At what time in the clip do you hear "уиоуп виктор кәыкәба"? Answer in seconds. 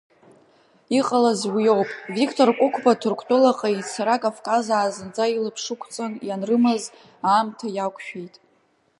1.55-2.93